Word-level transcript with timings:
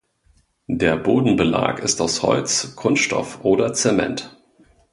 Der 0.65 0.97
Bodenbelag 0.97 1.77
ist 1.83 2.01
aus 2.01 2.23
Holz, 2.23 2.75
Kunststoff 2.75 3.41
oder 3.45 3.71
Zement. 3.73 4.35